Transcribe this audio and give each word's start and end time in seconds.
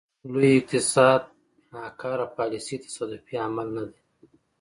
لوی 0.31 0.51
اقتصاد 0.59 1.21
ناکاره 1.73 2.25
پالیسۍ 2.37 2.75
تصادفي 2.85 3.35
عمل 3.45 3.67
نه 3.77 3.83
دی. 3.89 3.99